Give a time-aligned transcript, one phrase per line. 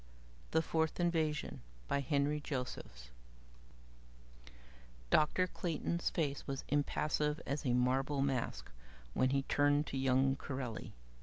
[0.49, 3.11] _THE FOURTH INVASION by Henry Josephs
[5.11, 5.45] Dr.
[5.45, 8.71] Clayton's face was impassive as a marble mask
[9.13, 10.93] when he turned to young Corelli.